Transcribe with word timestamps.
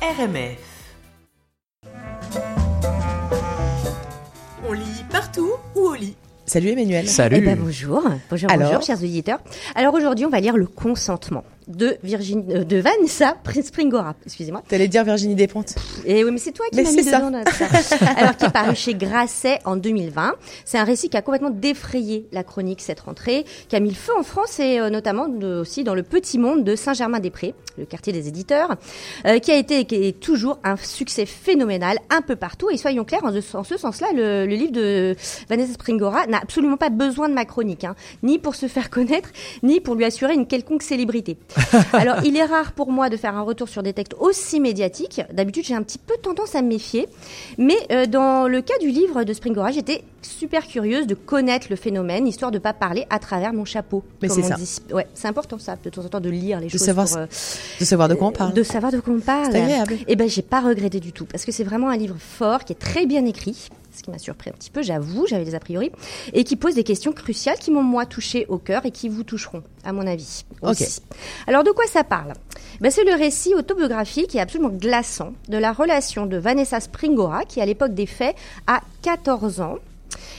RMF. 0.00 0.94
On 4.68 4.72
lit 4.72 5.04
partout 5.10 5.50
ou 5.74 5.80
au 5.80 5.94
lit 5.94 6.14
Salut 6.46 6.68
Emmanuel. 6.68 7.08
Salut. 7.08 7.38
Eh 7.38 7.40
ben, 7.40 7.58
bonjour, 7.58 8.04
bonjour, 8.30 8.48
Alors 8.48 8.68
bonjour, 8.68 8.82
chers 8.82 9.02
auditeurs. 9.02 9.40
Alors 9.74 9.94
aujourd'hui, 9.94 10.24
on 10.24 10.28
va 10.28 10.38
lire 10.38 10.56
le 10.56 10.66
consentement 10.66 11.42
de 11.68 11.96
Virginie, 12.02 12.44
euh, 12.54 12.64
de 12.64 12.78
Vanessa 12.78 13.36
Springora. 13.62 14.14
Excusez-moi. 14.26 14.62
T'allais 14.68 14.88
dire 14.88 15.04
Virginie 15.04 15.34
Despentes. 15.34 15.74
Et 16.04 16.24
oui, 16.24 16.30
mais 16.32 16.38
c'est 16.38 16.52
toi 16.52 16.66
qui 16.72 16.80
m'as 16.82 16.90
mis 16.90 17.04
ça. 17.04 17.18
dedans. 17.18 17.30
dans 17.30 17.44
ça. 17.50 17.66
Alors 18.16 18.36
qui 18.36 18.44
est 18.46 18.50
paru 18.52 18.74
chez 18.74 18.94
Grasset 18.94 19.58
en 19.64 19.76
2020. 19.76 20.34
C'est 20.64 20.78
un 20.78 20.84
récit 20.84 21.08
qui 21.08 21.16
a 21.16 21.22
complètement 21.22 21.50
défrayé 21.50 22.26
la 22.32 22.42
chronique 22.42 22.80
cette 22.80 23.00
rentrée, 23.00 23.44
qui 23.68 23.76
a 23.76 23.80
mis 23.80 23.90
le 23.90 23.94
feu 23.94 24.12
en 24.18 24.22
France 24.22 24.58
et 24.60 24.78
euh, 24.80 24.90
notamment 24.90 25.28
de- 25.28 25.60
aussi 25.60 25.84
dans 25.84 25.94
le 25.94 26.02
petit 26.02 26.38
monde 26.38 26.64
de 26.64 26.74
Saint-Germain-des-Prés, 26.76 27.54
le 27.76 27.84
quartier 27.84 28.12
des 28.12 28.28
éditeurs, 28.28 28.76
euh, 29.26 29.38
qui 29.38 29.50
a 29.50 29.56
été 29.56 29.80
et 29.80 29.84
qui 29.84 29.96
est 29.96 30.18
toujours 30.18 30.58
un 30.64 30.76
succès 30.76 31.26
phénoménal 31.26 31.98
un 32.10 32.22
peu 32.22 32.36
partout. 32.36 32.70
Et 32.70 32.76
soyons 32.76 33.04
clairs, 33.04 33.24
en, 33.24 33.32
ce- 33.32 33.56
en 33.56 33.64
ce 33.64 33.76
sens-là, 33.76 34.08
le, 34.14 34.46
le 34.46 34.54
livre 34.54 34.72
de 34.72 35.14
Vanessa 35.48 35.74
Springora 35.74 36.26
n'a 36.26 36.38
absolument 36.38 36.76
pas 36.76 36.90
besoin 36.90 37.28
de 37.28 37.34
ma 37.34 37.44
chronique, 37.44 37.84
hein, 37.84 37.94
ni 38.22 38.38
pour 38.38 38.54
se 38.54 38.66
faire 38.68 38.90
connaître, 38.90 39.30
ni 39.62 39.80
pour 39.80 39.94
lui 39.94 40.04
assurer 40.04 40.34
une 40.34 40.46
quelconque 40.46 40.82
célébrité. 40.82 41.36
Alors, 41.92 42.16
il 42.24 42.36
est 42.36 42.44
rare 42.44 42.72
pour 42.72 42.90
moi 42.92 43.08
de 43.08 43.16
faire 43.16 43.36
un 43.36 43.42
retour 43.42 43.68
sur 43.68 43.82
des 43.82 43.92
textes 43.92 44.14
aussi 44.18 44.60
médiatiques. 44.60 45.20
D'habitude, 45.32 45.64
j'ai 45.64 45.74
un 45.74 45.82
petit 45.82 45.98
peu 45.98 46.14
tendance 46.22 46.54
à 46.54 46.62
me 46.62 46.68
méfier. 46.68 47.08
Mais 47.58 47.76
euh, 47.92 48.06
dans 48.06 48.48
le 48.48 48.60
cas 48.62 48.78
du 48.80 48.88
livre 48.90 49.24
de 49.24 49.32
Springora, 49.32 49.70
j'étais 49.70 50.02
super 50.22 50.66
curieuse 50.66 51.06
de 51.06 51.14
connaître 51.14 51.68
le 51.70 51.76
phénomène, 51.76 52.26
histoire 52.26 52.50
de 52.50 52.58
pas 52.58 52.72
parler 52.72 53.06
à 53.10 53.18
travers 53.18 53.52
mon 53.52 53.64
chapeau. 53.64 54.02
Mais 54.22 54.28
c'est 54.28 54.42
ça. 54.42 54.54
dit. 54.54 54.80
Ouais, 54.92 55.06
c'est 55.14 55.28
important 55.28 55.58
ça, 55.58 55.76
de 55.82 55.90
temps 55.90 56.04
en 56.04 56.08
temps, 56.08 56.20
de 56.20 56.30
lire 56.30 56.60
les 56.60 56.66
De 56.66 56.72
choses. 56.72 56.80
savoir 56.82 57.06
pour, 57.06 57.16
euh, 57.18 57.26
De 57.80 57.84
savoir 57.84 58.08
de 58.08 58.14
quoi 58.14 58.28
on 58.28 58.32
parle. 58.32 58.52
de 58.52 58.62
savoir 58.62 58.92
de 58.92 59.00
quoi 59.00 59.14
on 59.14 59.20
parle. 59.20 59.52
C'est 59.52 59.62
agréable. 59.62 59.94
Et 60.06 60.16
ben, 60.16 60.28
j'ai 60.28 60.42
pas 60.42 60.60
regretté 60.60 61.00
du 61.00 61.12
tout 61.12 61.24
parce 61.24 61.44
que 61.44 61.52
c'est 61.52 61.64
vraiment 61.64 61.88
un 61.88 61.96
livre 61.96 62.16
fort 62.18 62.64
qui 62.64 62.72
est 62.72 62.76
très 62.78 63.06
bien 63.06 63.24
écrit. 63.26 63.68
Ce 63.98 64.02
qui 64.04 64.12
m'a 64.12 64.18
surpris 64.18 64.48
un 64.50 64.52
petit 64.52 64.70
peu, 64.70 64.80
j'avoue, 64.80 65.26
j'avais 65.26 65.44
des 65.44 65.56
a 65.56 65.58
priori, 65.58 65.90
et 66.32 66.44
qui 66.44 66.54
pose 66.54 66.76
des 66.76 66.84
questions 66.84 67.10
cruciales 67.10 67.58
qui 67.58 67.72
m'ont 67.72 67.82
moi 67.82 68.06
touché 68.06 68.46
au 68.48 68.56
cœur 68.56 68.86
et 68.86 68.92
qui 68.92 69.08
vous 69.08 69.24
toucheront, 69.24 69.64
à 69.82 69.92
mon 69.92 70.06
avis. 70.06 70.44
Aussi. 70.62 71.00
Alors 71.48 71.64
de 71.64 71.72
quoi 71.72 71.84
ça 71.88 72.04
parle? 72.04 72.34
Ben, 72.80 72.92
C'est 72.92 73.02
le 73.02 73.14
récit 73.14 73.56
autobiographique 73.56 74.36
et 74.36 74.40
absolument 74.40 74.70
glaçant 74.70 75.32
de 75.48 75.58
la 75.58 75.72
relation 75.72 76.26
de 76.26 76.36
Vanessa 76.36 76.78
Springora, 76.78 77.44
qui 77.44 77.60
à 77.60 77.66
l'époque 77.66 77.92
des 77.92 78.06
faits 78.06 78.36
a 78.68 78.82
14 79.02 79.60
ans, 79.62 79.78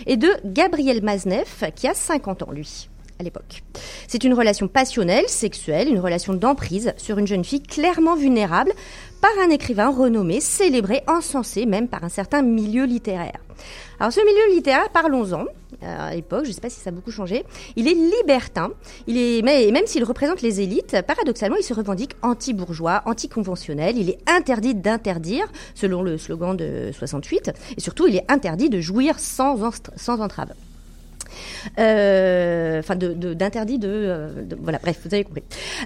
et 0.07 0.15
de 0.15 0.29
Gabriel 0.45 1.03
Maznev, 1.03 1.73
qui 1.75 1.89
a 1.89 1.93
50 1.93 2.43
ans, 2.43 2.51
lui 2.51 2.87
à 3.19 3.23
l'époque. 3.23 3.63
C'est 4.07 4.23
une 4.23 4.33
relation 4.33 4.69
passionnelle, 4.69 5.27
sexuelle, 5.27 5.89
une 5.89 5.99
relation 5.99 6.33
d'emprise 6.33 6.93
sur 6.95 7.17
une 7.17 7.27
jeune 7.27 7.43
fille 7.43 7.61
clairement 7.61 8.15
vulnérable 8.15 8.71
par 9.21 9.31
un 9.43 9.49
écrivain 9.49 9.89
renommé, 9.89 10.39
célébré, 10.39 11.03
encensé 11.07 11.65
même 11.65 11.87
par 11.87 12.03
un 12.03 12.09
certain 12.09 12.41
milieu 12.41 12.85
littéraire. 12.85 13.39
Alors 13.99 14.13
ce 14.13 14.21
milieu 14.21 14.55
littéraire, 14.55 14.89
parlons-en. 14.89 15.45
Euh, 15.83 16.09
à 16.09 16.15
l'époque, 16.15 16.43
je 16.43 16.49
ne 16.49 16.53
sais 16.53 16.61
pas 16.61 16.69
si 16.69 16.79
ça 16.79 16.89
a 16.89 16.93
beaucoup 16.93 17.11
changé. 17.11 17.45
Il 17.75 17.87
est 17.87 17.93
libertin. 17.93 18.71
Il 19.07 19.17
est, 19.17 19.41
même 19.41 19.85
s'il 19.85 20.03
représente 20.03 20.41
les 20.41 20.61
élites, 20.61 21.01
paradoxalement, 21.05 21.57
il 21.57 21.63
se 21.63 21.73
revendique 21.73 22.15
anti-bourgeois, 22.21 23.01
anti-conventionnel. 23.05 23.97
Il 23.97 24.09
est 24.09 24.19
interdit 24.29 24.75
d'interdire, 24.75 25.47
selon 25.75 26.01
le 26.01 26.17
slogan 26.17 26.55
de 26.55 26.91
68. 26.93 27.51
Et 27.77 27.81
surtout, 27.81 28.07
il 28.07 28.15
est 28.15 28.29
interdit 28.29 28.69
de 28.69 28.79
jouir 28.81 29.19
sans, 29.19 29.57
sans 29.95 30.19
entrave. 30.21 30.53
Euh, 31.77 32.79
enfin 32.79 32.95
euh, 33.01 33.13
de- 34.43 34.57
voilà 34.61 34.79
bref 34.81 34.99
vous 35.05 35.13
avez 35.13 35.23
compris. 35.23 35.43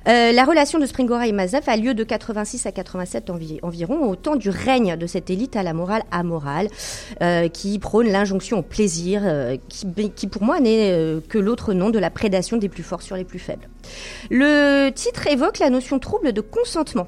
Euh, 0.07 0.31
la 0.31 0.43
relation 0.45 0.79
de 0.79 0.85
Springora 0.85 1.27
et 1.27 1.31
Maznev 1.31 1.63
a 1.67 1.75
lieu 1.77 1.93
de 1.93 2.03
86 2.03 2.65
à 2.65 2.71
87 2.71 3.29
envi- 3.29 3.59
environ 3.63 4.07
au 4.09 4.15
temps 4.15 4.35
du 4.35 4.49
règne 4.49 4.95
de 4.95 5.07
cette 5.07 5.29
élite 5.29 5.55
à 5.55 5.63
la 5.63 5.73
morale 5.73 6.03
amorale 6.11 6.67
qui 7.53 7.79
prône 7.79 8.07
l'injonction 8.07 8.59
au 8.59 8.61
plaisir 8.61 9.21
qui, 9.69 10.11
qui 10.11 10.27
pour 10.27 10.43
moi 10.43 10.59
n'est 10.59 11.19
que 11.29 11.37
l'autre 11.37 11.73
nom 11.73 11.89
de 11.89 11.99
la 11.99 12.09
prédation 12.09 12.57
des 12.57 12.69
plus 12.69 12.83
forts 12.83 13.01
sur 13.01 13.15
les 13.15 13.23
plus 13.23 13.39
faibles. 13.39 13.67
Le 14.29 14.89
titre 14.91 15.27
évoque 15.27 15.59
la 15.59 15.69
notion 15.69 15.99
trouble 15.99 16.33
de 16.33 16.41
consentement 16.41 17.07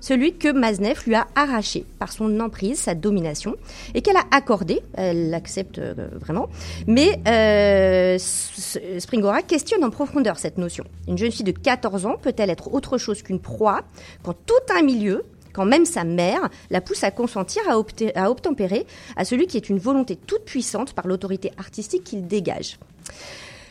celui 0.00 0.34
que 0.34 0.52
Maznev 0.52 1.00
lui 1.06 1.14
a 1.14 1.26
arraché 1.34 1.84
par 1.98 2.12
son 2.12 2.40
emprise, 2.40 2.78
sa 2.78 2.94
domination, 2.94 3.56
et 3.94 4.02
qu'elle 4.02 4.16
a 4.16 4.24
accordé, 4.30 4.82
elle 4.94 5.30
l'accepte 5.30 5.78
euh, 5.78 5.94
vraiment, 6.20 6.48
mais 6.86 7.20
euh, 7.26 8.18
Springora 8.18 9.42
questionne 9.42 9.84
en 9.84 9.90
profondeur 9.90 10.38
cette 10.38 10.58
notion. 10.58 10.84
Une 11.08 11.18
jeune 11.18 11.32
fille 11.32 11.44
de 11.44 11.52
14 11.52 12.06
ans 12.06 12.16
peut-elle 12.20 12.50
être 12.50 12.72
autre 12.74 12.98
chose 12.98 13.22
qu'une 13.22 13.40
proie 13.40 13.82
quand 14.22 14.34
tout 14.46 14.54
un 14.76 14.82
milieu, 14.82 15.24
quand 15.52 15.64
même 15.64 15.86
sa 15.86 16.04
mère, 16.04 16.48
la 16.70 16.80
pousse 16.80 17.02
à 17.02 17.10
consentir, 17.10 17.62
à, 17.68 18.30
obtempérer 18.30 18.86
à 19.16 19.24
celui 19.24 19.46
qui 19.46 19.56
est 19.56 19.70
une 19.70 19.78
volonté 19.78 20.16
toute 20.16 20.44
puissante 20.44 20.92
par 20.92 21.06
l'autorité 21.06 21.50
artistique 21.56 22.04
qu'il 22.04 22.26
dégage 22.26 22.78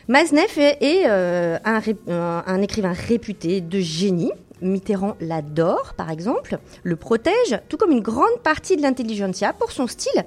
Maznev 0.08 0.58
est, 0.58 1.04
euh, 1.06 1.58
un 1.64 2.62
écrivain 2.62 2.92
réputé 2.92 3.60
de 3.60 3.80
génie. 3.80 4.32
Mitterrand 4.60 5.16
l'adore, 5.20 5.94
par 5.96 6.10
exemple, 6.10 6.58
le 6.82 6.96
protège, 6.96 7.60
tout 7.68 7.76
comme 7.76 7.92
une 7.92 8.00
grande 8.00 8.40
partie 8.42 8.76
de 8.76 8.82
l'intelligentsia 8.82 9.52
pour 9.52 9.72
son 9.72 9.86
style, 9.86 10.24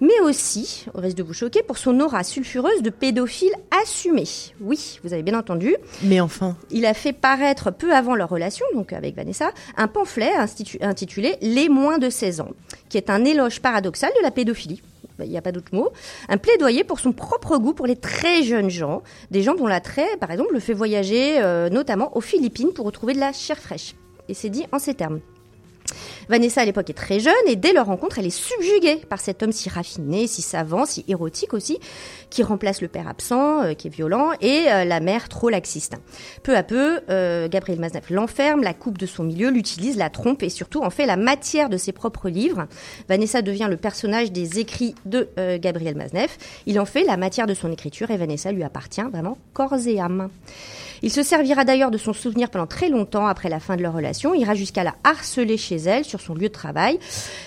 mais 0.00 0.20
aussi, 0.20 0.86
au 0.94 1.00
risque 1.00 1.16
de 1.16 1.22
vous 1.22 1.32
choquer, 1.32 1.62
pour 1.62 1.78
son 1.78 1.98
aura 2.00 2.24
sulfureuse 2.24 2.82
de 2.82 2.90
pédophile 2.90 3.54
assumé. 3.82 4.24
Oui, 4.60 4.98
vous 5.04 5.12
avez 5.12 5.22
bien 5.22 5.38
entendu, 5.38 5.76
Mais 6.02 6.20
enfin, 6.20 6.56
il 6.70 6.84
a 6.86 6.94
fait 6.94 7.12
paraître 7.12 7.70
peu 7.70 7.94
avant 7.94 8.14
leur 8.14 8.28
relation, 8.28 8.66
donc 8.74 8.92
avec 8.92 9.14
Vanessa, 9.14 9.52
un 9.76 9.88
pamphlet 9.88 10.32
intitulé 10.80 11.36
Les 11.40 11.68
moins 11.68 11.98
de 11.98 12.10
16 12.10 12.40
ans, 12.40 12.50
qui 12.88 12.96
est 12.96 13.10
un 13.10 13.24
éloge 13.24 13.60
paradoxal 13.60 14.10
de 14.18 14.22
la 14.22 14.30
pédophilie. 14.30 14.82
Ben, 15.18 15.24
Il 15.24 15.30
n'y 15.30 15.38
a 15.38 15.42
pas 15.42 15.52
d'autre 15.52 15.74
mot. 15.74 15.90
Un 16.28 16.38
plaidoyer 16.38 16.84
pour 16.84 17.00
son 17.00 17.12
propre 17.12 17.58
goût 17.58 17.74
pour 17.74 17.86
les 17.86 17.96
très 17.96 18.42
jeunes 18.42 18.70
gens, 18.70 19.02
des 19.30 19.42
gens 19.42 19.54
dont 19.54 19.66
l'attrait, 19.66 20.16
par 20.20 20.30
exemple, 20.30 20.52
le 20.52 20.60
fait 20.60 20.74
voyager 20.74 21.40
euh, 21.40 21.68
notamment 21.70 22.16
aux 22.16 22.20
Philippines 22.20 22.72
pour 22.72 22.86
retrouver 22.86 23.14
de 23.14 23.20
la 23.20 23.32
chair 23.32 23.58
fraîche. 23.58 23.94
Et 24.28 24.34
c'est 24.34 24.50
dit 24.50 24.64
en 24.72 24.78
ces 24.78 24.94
termes. 24.94 25.20
Vanessa 26.28 26.62
à 26.62 26.64
l'époque 26.64 26.90
est 26.90 26.94
très 26.94 27.20
jeune 27.20 27.34
et 27.46 27.56
dès 27.56 27.72
leur 27.72 27.86
rencontre, 27.86 28.18
elle 28.18 28.26
est 28.26 28.30
subjuguée 28.30 28.96
par 29.08 29.20
cet 29.20 29.42
homme 29.42 29.52
si 29.52 29.68
raffiné, 29.68 30.26
si 30.26 30.42
savant, 30.42 30.86
si 30.86 31.04
érotique 31.08 31.54
aussi, 31.54 31.78
qui 32.30 32.42
remplace 32.42 32.80
le 32.80 32.88
père 32.88 33.08
absent, 33.08 33.62
euh, 33.62 33.74
qui 33.74 33.88
est 33.88 33.90
violent, 33.90 34.30
et 34.40 34.66
euh, 34.68 34.84
la 34.84 35.00
mère 35.00 35.28
trop 35.28 35.48
laxiste. 35.48 35.96
Peu 36.42 36.56
à 36.56 36.62
peu, 36.62 37.00
euh, 37.10 37.48
Gabriel 37.48 37.80
Maznev 37.80 38.04
l'enferme, 38.10 38.62
la 38.62 38.74
coupe 38.74 38.98
de 38.98 39.06
son 39.06 39.24
milieu, 39.24 39.50
l'utilise, 39.50 39.96
la 39.96 40.10
trompe 40.10 40.42
et 40.42 40.48
surtout 40.48 40.82
en 40.82 40.90
fait 40.90 41.06
la 41.06 41.16
matière 41.16 41.68
de 41.68 41.76
ses 41.76 41.92
propres 41.92 42.28
livres. 42.28 42.66
Vanessa 43.08 43.42
devient 43.42 43.68
le 43.70 43.76
personnage 43.76 44.32
des 44.32 44.58
écrits 44.58 44.94
de 45.06 45.28
Gabriel 45.56 45.96
Maznev. 45.96 46.30
Il 46.66 46.78
en 46.80 46.84
fait 46.84 47.04
la 47.04 47.16
matière 47.16 47.46
de 47.46 47.54
son 47.54 47.70
écriture 47.70 48.10
et 48.10 48.16
Vanessa 48.16 48.52
lui 48.52 48.62
appartient 48.62 49.02
vraiment 49.02 49.38
corps 49.52 49.74
et 49.86 50.00
âme. 50.00 50.28
Il 51.02 51.10
se 51.10 51.22
servira 51.22 51.64
d'ailleurs 51.64 51.90
de 51.90 51.98
son 51.98 52.14
souvenir 52.14 52.48
pendant 52.48 52.66
très 52.66 52.88
longtemps 52.88 53.26
après 53.26 53.50
la 53.50 53.60
fin 53.60 53.76
de 53.76 53.82
leur 53.82 53.92
relation, 53.92 54.34
ira 54.34 54.54
jusqu'à 54.54 54.84
la 54.84 54.94
harceler 55.04 55.58
chez 55.58 55.76
elle 55.76 56.04
sur 56.14 56.20
son 56.20 56.34
lieu 56.34 56.48
de 56.48 56.52
travail 56.52 56.98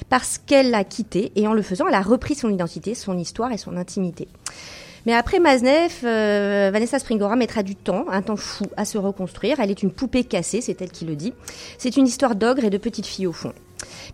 parce 0.09 0.37
qu'elle 0.37 0.71
l'a 0.71 0.83
quitté 0.83 1.31
et 1.35 1.47
en 1.47 1.53
le 1.53 1.61
faisant, 1.61 1.87
elle 1.87 1.93
a 1.93 2.01
repris 2.01 2.35
son 2.35 2.49
identité, 2.49 2.95
son 2.95 3.17
histoire 3.17 3.51
et 3.53 3.57
son 3.57 3.77
intimité. 3.77 4.27
Mais 5.05 5.13
après 5.13 5.39
Maznev, 5.39 5.93
euh, 6.03 6.69
Vanessa 6.73 6.99
Springora 6.99 7.37
mettra 7.37 7.63
du 7.63 7.75
temps, 7.75 8.05
un 8.09 8.21
temps 8.21 8.35
fou, 8.35 8.65
à 8.75 8.83
se 8.83 8.97
reconstruire. 8.97 9.61
Elle 9.61 9.71
est 9.71 9.81
une 9.81 9.91
poupée 9.91 10.25
cassée, 10.25 10.59
c'est 10.59 10.81
elle 10.81 10.91
qui 10.91 11.05
le 11.05 11.15
dit. 11.15 11.33
C'est 11.77 11.95
une 11.95 12.05
histoire 12.05 12.35
d'ogre 12.35 12.65
et 12.65 12.69
de 12.69 12.77
petite 12.77 13.05
fille 13.05 13.25
au 13.25 13.31
fond. 13.31 13.53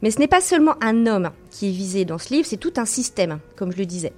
Mais 0.03 0.11
ce 0.11 0.19
n'est 0.19 0.27
pas 0.27 0.41
seulement 0.41 0.75
un 0.81 1.07
homme 1.07 1.31
qui 1.49 1.69
est 1.69 1.71
visé 1.71 2.05
dans 2.05 2.19
ce 2.19 2.31
livre, 2.31 2.47
c'est 2.47 2.57
tout 2.57 2.73
un 2.77 2.85
système, 2.85 3.39
comme 3.55 3.71
je 3.71 3.77
le 3.77 3.87
disais. 3.87 4.13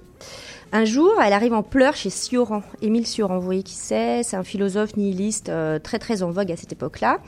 Un 0.72 0.84
jour, 0.84 1.14
elle 1.22 1.32
arrive 1.32 1.54
en 1.54 1.62
pleurs 1.62 1.96
chez 1.96 2.10
Sioran, 2.10 2.62
Émile 2.82 3.06
Sioran, 3.06 3.38
vous 3.38 3.44
voyez 3.44 3.62
qui 3.62 3.74
c'est? 3.74 4.22
C'est 4.22 4.36
un 4.36 4.42
philosophe 4.42 4.96
nihiliste 4.96 5.48
euh, 5.48 5.78
très 5.78 5.98
très 5.98 6.22
en 6.22 6.30
vogue 6.30 6.52
à 6.52 6.56
cette 6.56 6.72
époque-là. 6.72 7.20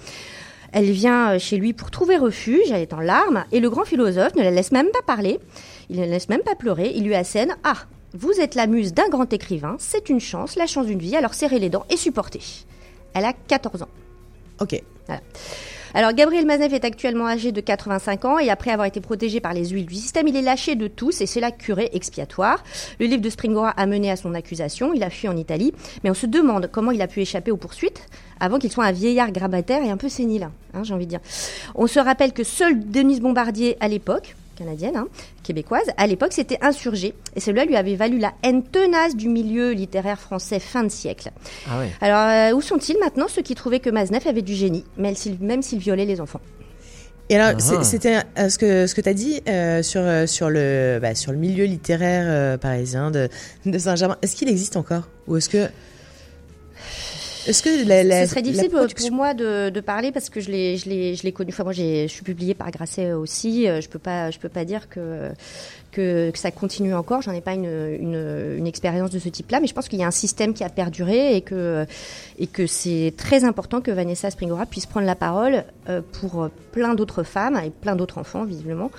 Elle 0.72 0.90
vient 0.90 1.32
euh, 1.34 1.38
chez 1.38 1.56
lui 1.56 1.72
pour 1.72 1.90
trouver 1.90 2.16
refuge, 2.16 2.70
elle 2.70 2.82
est 2.82 2.92
en 2.92 3.00
larmes, 3.00 3.44
et 3.52 3.60
le 3.60 3.70
grand 3.70 3.84
philosophe 3.84 4.34
ne 4.34 4.42
la 4.42 4.50
laisse 4.50 4.72
même 4.72 4.90
pas 4.90 5.02
parler, 5.02 5.38
il 5.88 5.96
ne 5.96 6.02
la 6.02 6.10
laisse 6.10 6.28
même 6.28 6.42
pas 6.42 6.54
pleurer, 6.54 6.92
il 6.94 7.04
lui 7.04 7.14
assène 7.14 7.56
«Ah, 7.64 7.76
vous 8.14 8.32
êtes 8.40 8.54
la 8.54 8.66
muse 8.66 8.94
d'un 8.94 9.08
grand 9.08 9.32
écrivain, 9.32 9.76
c'est 9.78 10.08
une 10.08 10.20
chance, 10.20 10.56
la 10.56 10.66
chance 10.66 10.86
d'une 10.86 10.98
vie, 10.98 11.16
alors 11.16 11.34
serrez 11.34 11.58
les 11.58 11.70
dents 11.70 11.86
et 11.90 11.96
supportez.» 11.96 12.40
Elle 13.14 13.24
a 13.24 13.32
14 13.32 13.82
ans. 13.82 13.88
ok. 14.60 14.82
Voilà. 15.06 15.22
Alors 15.94 16.12
Gabriel 16.12 16.44
Maznev 16.44 16.74
est 16.74 16.84
actuellement 16.84 17.26
âgé 17.26 17.50
de 17.50 17.60
85 17.60 18.24
ans 18.26 18.38
et 18.38 18.50
après 18.50 18.70
avoir 18.70 18.86
été 18.86 19.00
protégé 19.00 19.40
par 19.40 19.54
les 19.54 19.68
huiles 19.68 19.86
du 19.86 19.94
système, 19.94 20.28
il 20.28 20.36
est 20.36 20.42
lâché 20.42 20.74
de 20.74 20.86
tous 20.86 21.20
et 21.20 21.26
c'est 21.26 21.40
la 21.40 21.50
curée 21.50 21.88
expiatoire. 21.92 22.62
Le 23.00 23.06
livre 23.06 23.22
de 23.22 23.30
Springora 23.30 23.70
a 23.70 23.86
mené 23.86 24.10
à 24.10 24.16
son 24.16 24.34
accusation, 24.34 24.92
il 24.92 25.02
a 25.02 25.10
fui 25.10 25.28
en 25.28 25.36
Italie, 25.36 25.72
mais 26.04 26.10
on 26.10 26.14
se 26.14 26.26
demande 26.26 26.68
comment 26.70 26.90
il 26.90 27.00
a 27.00 27.06
pu 27.06 27.20
échapper 27.20 27.50
aux 27.50 27.56
poursuites 27.56 28.06
avant 28.40 28.58
qu'il 28.58 28.70
soit 28.70 28.84
un 28.84 28.92
vieillard 28.92 29.32
grabataire 29.32 29.82
et 29.82 29.90
un 29.90 29.96
peu 29.96 30.08
sénile, 30.08 30.50
hein, 30.74 30.82
j'ai 30.84 30.94
envie 30.94 31.06
de 31.06 31.10
dire. 31.10 31.20
On 31.74 31.86
se 31.86 31.98
rappelle 31.98 32.32
que 32.32 32.44
seule 32.44 32.78
Denise 32.78 33.20
Bombardier 33.20 33.76
à 33.80 33.88
l'époque, 33.88 34.36
canadienne, 34.58 34.96
hein, 34.96 35.06
québécoise, 35.42 35.86
à 35.96 36.06
l'époque 36.06 36.32
s'était 36.32 36.58
insurgée 36.62 37.14
et 37.36 37.40
cela 37.40 37.64
lui 37.64 37.76
avait 37.76 37.94
valu 37.96 38.18
la 38.18 38.32
haine 38.42 38.62
tenace 38.62 39.14
du 39.16 39.28
milieu 39.28 39.70
littéraire 39.72 40.18
français 40.20 40.58
fin 40.58 40.82
de 40.84 40.88
siècle. 40.90 41.30
Ah 41.70 41.78
ouais. 41.78 41.90
Alors, 42.00 42.52
euh, 42.54 42.56
où 42.58 42.60
sont-ils 42.60 42.98
maintenant 42.98 43.28
ceux 43.28 43.42
qui 43.42 43.54
trouvaient 43.54 43.80
que 43.80 43.90
Maznev 43.90 44.26
avait 44.26 44.42
du 44.42 44.54
génie, 44.54 44.84
même 44.96 45.14
s'il, 45.14 45.38
même 45.40 45.62
s'il 45.62 45.78
violait 45.78 46.04
les 46.06 46.20
enfants? 46.20 46.40
Et 47.30 47.36
alors, 47.36 47.56
Ah. 47.56 47.60
c'est- 47.60 47.84
c'était 47.84 48.16
euh, 48.38 48.48
ce 48.48 48.56
que 48.58 48.86
ce 48.86 48.94
que 48.94 49.02
t'as 49.02 49.12
dit 49.12 49.42
euh, 49.48 49.82
sur 49.82 50.02
sur 50.26 50.48
le 50.48 50.98
bah, 51.00 51.14
sur 51.14 51.30
le 51.30 51.36
milieu 51.38 51.64
littéraire 51.66 52.24
euh, 52.26 52.56
parisien 52.56 53.10
de 53.10 53.28
de 53.66 53.78
Saint-Germain. 53.78 54.16
Est-ce 54.22 54.34
qu'il 54.34 54.48
existe 54.48 54.76
encore? 54.76 55.08
Ou 55.26 55.36
est-ce 55.36 55.50
que 55.50 55.68
est-ce 57.48 57.62
que 57.62 57.88
la, 57.88 58.04
la, 58.04 58.24
Ce 58.24 58.30
serait 58.30 58.42
difficile 58.42 58.68
pour- 58.70 58.78
production- 58.80 59.08
pour 59.08 59.16
moi 59.16 59.34
de, 59.34 59.70
de 59.70 59.80
parler 59.80 60.12
parce 60.12 60.28
que 60.30 60.40
je 60.40 60.50
l'ai, 60.50 60.76
je 60.76 60.88
l'ai, 60.88 61.14
je 61.14 61.22
l'ai 61.22 61.32
connu. 61.32 61.50
Enfin, 61.52 61.64
moi, 61.64 61.72
je 61.72 62.06
suis 62.06 62.22
publiée 62.22 62.54
par 62.54 62.70
Grasset 62.70 63.12
aussi. 63.12 63.68
Euh, 63.68 63.80
Je 63.80 63.88
peux 63.88 63.98
pas, 63.98 64.30
je 64.30 64.38
peux 64.38 64.48
pas 64.48 64.64
dire 64.64 64.88
que, 64.88 65.30
que, 65.92 66.30
que 66.30 66.38
ça 66.38 66.50
continue 66.50 66.94
encore. 66.94 67.22
J'en 67.22 67.32
ai 67.32 67.40
pas 67.40 67.54
une, 67.54 67.64
une, 67.64 68.54
une 68.58 68.66
expérience 68.66 69.10
de 69.10 69.18
ce 69.18 69.28
type-là, 69.28 69.60
mais 69.60 69.66
je 69.66 69.74
pense 69.74 69.88
qu'il 69.88 69.98
y 69.98 70.02
a 70.04 70.06
un 70.06 70.10
système 70.10 70.52
qui 70.54 70.62
a 70.64 70.68
perduré 70.68 71.36
et 71.36 71.40
que, 71.40 71.86
et 72.38 72.46
que 72.46 72.66
c'est 72.66 73.14
très 73.16 73.44
important 73.44 73.80
que 73.80 73.90
Vanessa 73.90 74.30
Springora 74.30 74.66
puisse 74.66 74.86
prendre 74.86 75.06
la 75.06 75.14
parole 75.16 75.64
euh, 75.88 76.00
pour 76.20 76.50
plein 76.72 76.94
d'autres 76.94 77.22
femmes 77.22 77.58
et 77.64 77.70
plein 77.70 77.96
d'autres 77.96 78.18
enfants, 78.18 78.44
visiblement, 78.44 78.90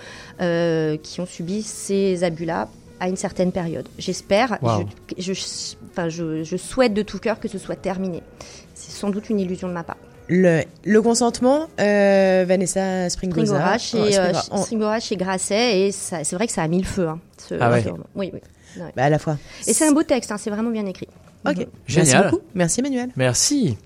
euh, 0.41 0.97
qui 1.01 1.21
ont 1.21 1.25
subi 1.27 1.61
ces 1.61 2.23
abus-là 2.23 2.67
à 2.99 3.07
une 3.09 3.15
certaine 3.17 3.51
période. 3.51 3.87
J'espère, 3.97 4.57
Wow. 4.61 4.85
je, 5.17 5.33
je, 5.33 5.75
enfin, 5.91 6.09
je, 6.09 6.43
je 6.43 6.57
souhaite 6.57 6.93
de 6.93 7.01
tout 7.01 7.19
cœur 7.19 7.39
que 7.39 7.47
ce 7.47 7.57
soit 7.57 7.75
terminé. 7.75 8.21
C'est 8.75 8.91
sans 8.91 9.09
doute 9.09 9.29
une 9.29 9.39
illusion 9.39 9.67
de 9.67 9.73
ma 9.73 9.83
part. 9.83 9.97
le 10.27 10.61
le 10.85 11.01
consentement 11.01 11.67
euh, 11.79 12.45
Vanessa 12.47 13.09
Springora 13.09 13.73
Oh, 13.75 13.77
chez, 13.79 13.97
Springora. 14.11 14.27
euh, 14.27 14.41
On- 14.51 14.61
Springora 14.63 14.99
chez 14.99 15.15
Grasset 15.17 15.79
et 15.87 15.91
c'est 15.91 16.33
vrai 16.33 16.45
que 16.47 16.53
ça 16.53 16.61
a 16.63 16.67
mis 16.67 16.79
le 16.79 16.85
feu. 16.87 17.07
hein, 17.07 17.19
ce- 17.37 17.55
Ah 17.59 17.71
ouais. 17.71 17.81
ce. 17.83 17.89
Oui, 18.15 18.29
oui. 18.33 18.39
Ouais. 18.77 18.91
bah, 18.95 19.05
à 19.05 19.09
la 19.09 19.17
fois. 19.19 19.37
Et 19.67 19.73
c'est 19.73 19.87
un 19.87 19.91
beau 19.91 20.03
texte, 20.03 20.31
hein, 20.31 20.37
c'est 20.37 20.51
vraiment 20.51 20.69
bien 20.71 20.85
écrit. 20.85 21.07
Ok. 21.47 21.57
Mhm. 21.57 21.65
Merci 21.87 22.11
Génial. 22.11 22.29
beaucoup. 22.29 22.43
Merci 22.53 22.79
Emmanuel. 22.81 23.09
Merci. 23.15 23.77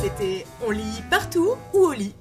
C'était 0.00 0.44
On 0.66 0.70
lit 0.70 1.02
partout 1.10 1.50
ou 1.72 1.78
au 1.78 1.92
lit? 1.92 2.14